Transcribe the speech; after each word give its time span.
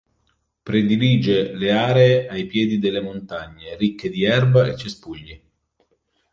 Predilige 0.67 1.51
le 1.55 1.69
aree 1.73 2.25
ai 2.25 2.47
piedi 2.47 2.79
delle 2.79 3.01
montagne, 3.01 3.75
ricche 3.77 4.09
di 4.09 4.23
erba 4.23 4.65
e 4.65 4.75
cespugli. 4.75 5.39